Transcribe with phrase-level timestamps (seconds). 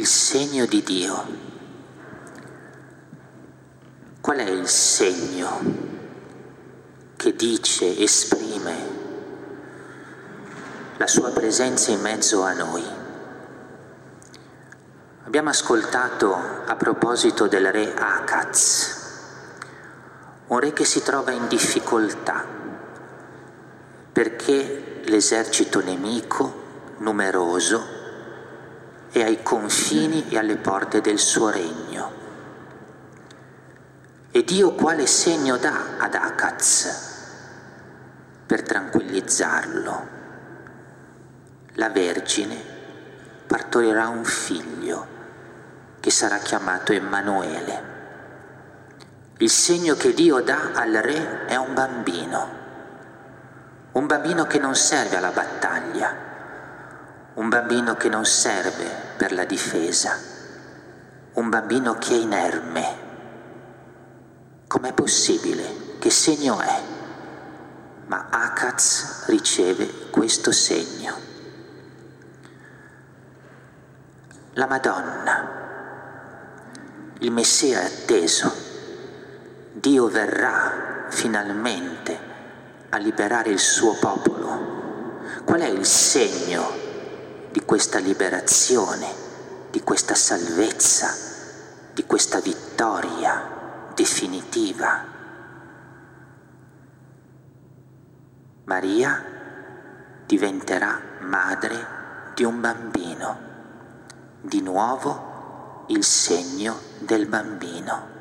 [0.00, 1.26] il segno di Dio.
[4.22, 5.60] Qual è il segno
[7.16, 8.76] che dice, esprime
[10.96, 12.82] la sua presenza in mezzo a noi?
[15.24, 18.96] Abbiamo ascoltato a proposito del re Akaz,
[20.46, 22.42] un re che si trova in difficoltà
[24.12, 27.99] perché l'esercito nemico, numeroso,
[29.10, 32.18] è ai confini e alle porte del suo regno.
[34.30, 37.08] E Dio quale segno dà ad Acaz
[38.46, 40.18] per tranquillizzarlo?
[41.74, 42.56] La Vergine
[43.46, 45.06] partorirà un figlio
[45.98, 47.88] che sarà chiamato Emanuele.
[49.38, 52.48] Il segno che Dio dà al re è un bambino,
[53.92, 56.29] un bambino che non serve alla battaglia,
[57.34, 60.18] un bambino che non serve per la difesa,
[61.34, 63.08] un bambino che è inerme.
[64.66, 65.98] Com'è possibile?
[65.98, 66.80] Che segno è?
[68.06, 71.28] Ma Akaz riceve questo segno.
[74.54, 75.58] La Madonna,
[77.18, 78.52] il Messia è atteso,
[79.72, 82.18] Dio verrà finalmente
[82.88, 84.78] a liberare il suo popolo.
[85.44, 86.79] Qual è il segno
[87.50, 89.08] di questa liberazione,
[89.70, 91.12] di questa salvezza,
[91.92, 95.04] di questa vittoria definitiva.
[98.64, 99.24] Maria
[100.26, 101.86] diventerà madre
[102.34, 103.38] di un bambino,
[104.40, 108.18] di nuovo il segno del bambino.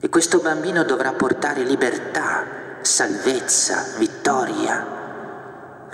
[0.00, 2.44] E questo bambino dovrà portare libertà,
[2.80, 5.03] salvezza, vittoria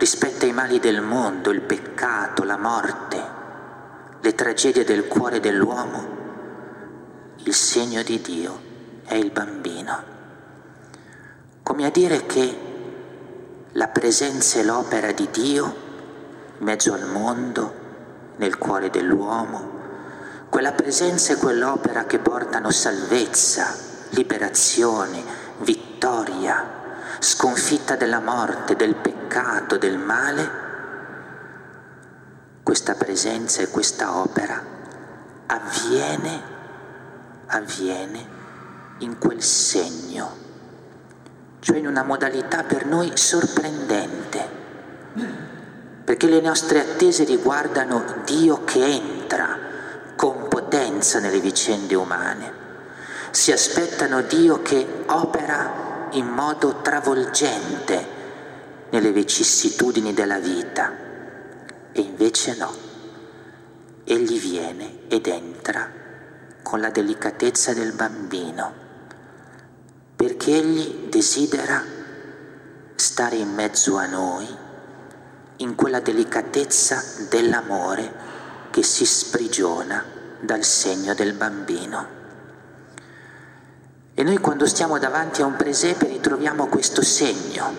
[0.00, 3.22] rispetto ai mali del mondo, il peccato, la morte,
[4.18, 6.16] le tragedie del cuore dell'uomo,
[7.44, 8.60] il segno di Dio
[9.04, 10.02] è il bambino.
[11.62, 12.58] Come a dire che
[13.72, 15.64] la presenza e l'opera di Dio
[16.58, 17.74] in mezzo al mondo,
[18.36, 19.78] nel cuore dell'uomo,
[20.48, 23.76] quella presenza e quell'opera che portano salvezza,
[24.12, 25.22] liberazione,
[25.58, 26.69] vittoria,
[27.20, 30.68] sconfitta della morte, del peccato, del male,
[32.62, 34.62] questa presenza e questa opera
[35.46, 36.42] avviene,
[37.46, 38.38] avviene
[38.98, 40.36] in quel segno,
[41.60, 44.48] cioè in una modalità per noi sorprendente,
[46.04, 49.58] perché le nostre attese riguardano Dio che entra
[50.16, 52.52] con potenza nelle vicende umane,
[53.30, 58.18] si aspettano Dio che opera in modo travolgente
[58.90, 60.92] nelle vicissitudini della vita.
[61.92, 62.72] E invece no.
[64.04, 65.90] Egli viene ed entra
[66.62, 68.72] con la delicatezza del bambino,
[70.16, 71.82] perché egli desidera
[72.94, 74.46] stare in mezzo a noi
[75.56, 78.12] in quella delicatezza dell'amore
[78.70, 80.04] che si sprigiona
[80.40, 82.19] dal segno del bambino.
[84.20, 87.74] E noi quando stiamo davanti a un presepe ritroviamo questo segno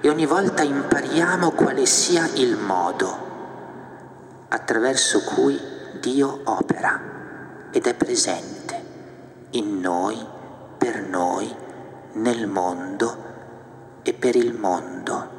[0.00, 5.60] e ogni volta impariamo quale sia il modo attraverso cui
[5.98, 7.00] Dio opera
[7.72, 8.80] ed è presente
[9.50, 10.24] in noi,
[10.78, 11.52] per noi,
[12.12, 13.24] nel mondo
[14.04, 15.30] e per il mondo.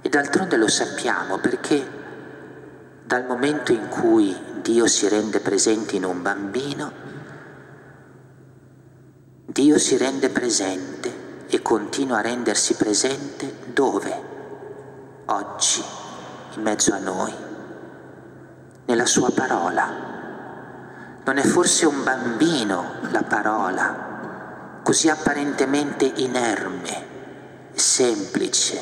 [0.00, 1.84] E d'altronde lo sappiamo perché
[3.04, 4.32] dal momento in cui
[4.62, 6.92] Dio si rende presente in un bambino,
[9.56, 14.22] Dio si rende presente e continua a rendersi presente dove?
[15.24, 15.82] Oggi,
[16.56, 17.32] in mezzo a noi,
[18.84, 21.20] nella sua parola.
[21.24, 27.06] Non è forse un bambino la parola, così apparentemente inerme,
[27.72, 28.78] semplice,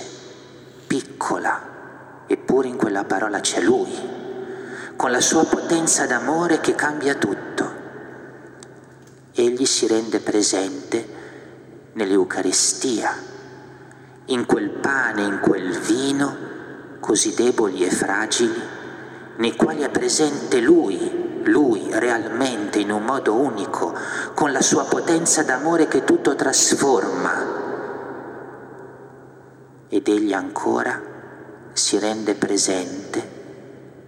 [0.88, 3.96] piccola, eppure in quella parola c'è Lui,
[4.96, 7.43] con la sua potenza d'amore che cambia tutto
[9.36, 11.22] egli si rende presente
[11.94, 13.10] nell'Eucaristia,
[14.26, 16.36] in quel pane, in quel vino
[17.00, 18.62] così deboli e fragili,
[19.36, 23.92] nei quali è presente Lui, Lui realmente in un modo unico,
[24.34, 27.62] con la sua potenza d'amore che tutto trasforma.
[29.88, 31.02] Ed egli ancora
[31.72, 33.42] si rende presente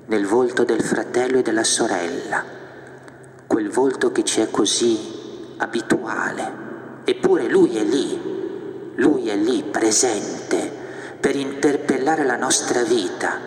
[0.07, 2.45] nel volto del fratello e della sorella,
[3.47, 5.16] quel volto che ci è così
[5.59, 6.53] abituale,
[7.05, 10.85] eppure lui è lì, lui è lì presente
[11.21, 13.39] per interpellare la nostra vita,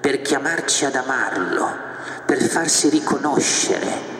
[0.00, 1.68] per chiamarci ad amarlo,
[2.24, 4.14] per farsi riconoscere,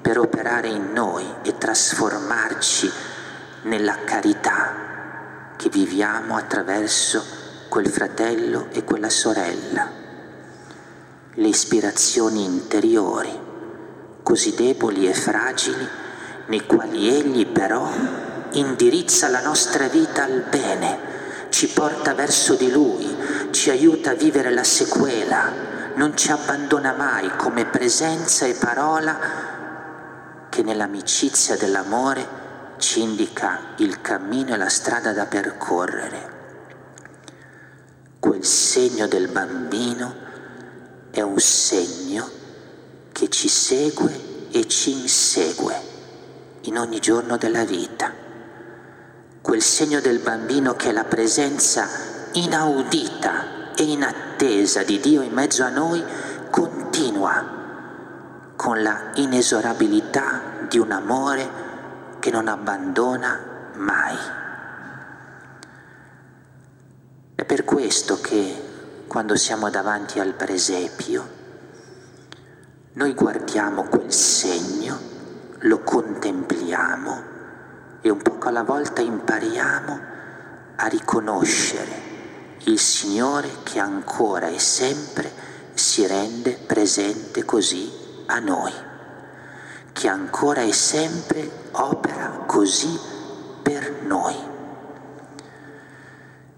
[0.00, 2.90] per operare in noi e trasformarci
[3.62, 7.22] nella carità che viviamo attraverso
[7.68, 9.90] quel fratello e quella sorella,
[11.34, 13.30] le ispirazioni interiori,
[14.22, 15.88] così deboli e fragili,
[16.46, 17.90] nei quali Egli però
[18.52, 21.14] indirizza la nostra vita al bene,
[21.48, 23.16] ci porta verso di Lui,
[23.50, 25.50] ci aiuta a vivere la sequela,
[25.94, 29.18] non ci abbandona mai come presenza e parola
[30.48, 32.44] che nell'amicizia dell'amore
[32.78, 36.34] ci indica il cammino e la strada da percorrere.
[38.20, 40.14] Quel segno del bambino
[41.10, 42.28] è un segno
[43.12, 45.95] che ci segue e ci insegue
[46.66, 48.12] in ogni giorno della vita.
[49.40, 51.88] Quel segno del bambino che è la presenza
[52.32, 56.02] inaudita e inattesa di Dio in mezzo a noi
[56.50, 57.54] continua
[58.56, 61.64] con la inesorabilità di un amore
[62.18, 63.38] che non abbandona
[63.74, 64.16] mai.
[67.34, 68.64] È per questo che
[69.06, 71.34] quando siamo davanti al presepio,
[72.94, 74.98] noi guardiamo quel segno,
[75.66, 77.34] lo contempliamo
[78.00, 80.00] e un poco alla volta impariamo
[80.76, 82.14] a riconoscere
[82.64, 85.30] il Signore che ancora e sempre
[85.74, 87.90] si rende presente così
[88.26, 88.72] a noi
[89.92, 92.98] che ancora e sempre opera così
[93.62, 94.34] per noi.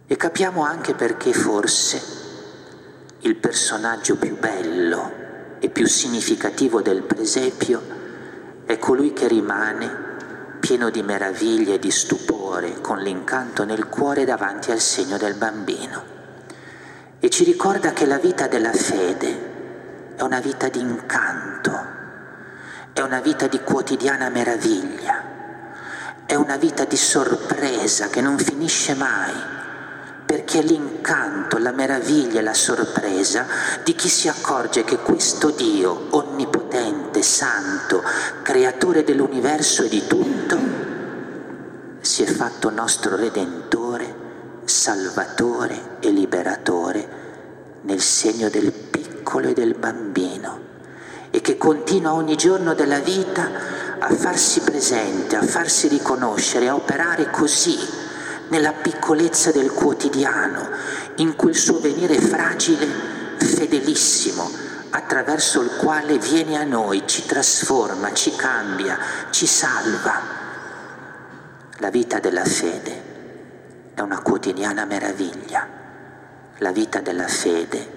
[0.07, 2.03] E capiamo anche perché forse
[3.21, 5.13] il personaggio più bello
[5.61, 7.98] e più significativo del presepio
[8.69, 14.71] è colui che rimane pieno di meraviglia e di stupore, con l'incanto nel cuore davanti
[14.71, 16.03] al segno del bambino.
[17.19, 21.73] E ci ricorda che la vita della fede è una vita di incanto,
[22.93, 25.23] è una vita di quotidiana meraviglia,
[26.27, 29.33] è una vita di sorpresa che non finisce mai,
[30.27, 33.47] perché è l'incanto, la meraviglia e la sorpresa
[33.83, 38.03] di chi si accorge che questo Dio onnipotente, santo,
[38.43, 40.59] creatore dell'universo e di tutto,
[42.01, 44.27] si è fatto nostro redentore,
[44.65, 47.09] salvatore e liberatore
[47.83, 50.67] nel segno del piccolo e del bambino
[51.31, 53.51] e che continua ogni giorno della vita
[53.99, 57.77] a farsi presente, a farsi riconoscere, a operare così
[58.49, 60.69] nella piccolezza del quotidiano,
[61.17, 62.87] in quel suo venire fragile,
[63.37, 64.51] fedelissimo,
[64.91, 68.99] attraverso il quale viene a noi, ci trasforma, ci cambia,
[69.31, 70.21] ci salva.
[71.79, 73.03] La vita della fede
[73.95, 75.67] è una quotidiana meraviglia,
[76.59, 77.97] la vita della fede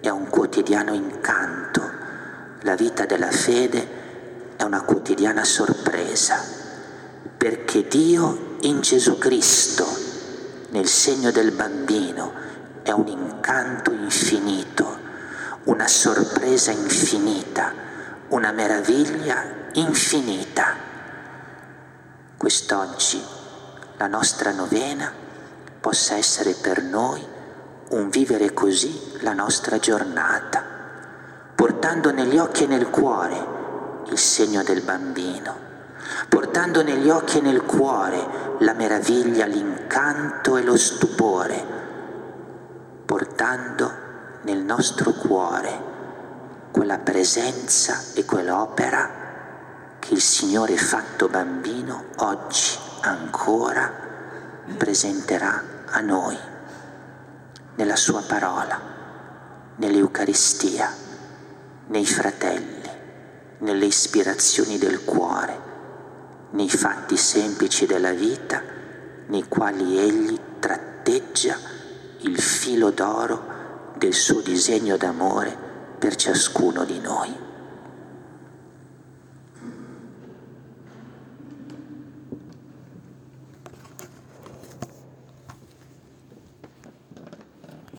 [0.00, 2.00] è un quotidiano incanto
[2.64, 3.98] la vita della fede
[4.56, 6.44] è una quotidiana sorpresa,
[7.38, 9.86] perché Dio in Gesù Cristo,
[10.68, 12.32] nel segno del bambino,
[12.82, 14.99] è un incanto infinito,
[15.64, 17.72] una sorpresa infinita,
[18.28, 20.74] una meraviglia infinita.
[22.36, 23.22] Quest'oggi
[23.96, 25.12] la nostra novena
[25.80, 27.24] possa essere per noi
[27.90, 30.70] un vivere così la nostra giornata
[31.60, 33.58] portando negli occhi e nel cuore
[34.06, 35.54] il segno del bambino,
[36.28, 41.64] portando negli occhi e nel cuore la meraviglia, l'incanto e lo stupore,
[43.04, 43.92] portando
[44.42, 45.88] nel nostro cuore
[46.70, 49.18] quella presenza e quell'opera
[49.98, 53.92] che il Signore fatto bambino oggi ancora
[54.76, 56.38] presenterà a noi
[57.74, 58.78] nella sua parola,
[59.76, 60.90] nell'Eucaristia
[61.88, 62.88] nei fratelli,
[63.58, 65.58] nelle ispirazioni del cuore,
[66.50, 68.62] nei fatti semplici della vita,
[69.26, 71.56] nei quali egli tratteggia
[72.18, 73.49] il filo d'oro
[74.00, 75.54] del suo disegno d'amore
[75.98, 77.49] per ciascuno di noi.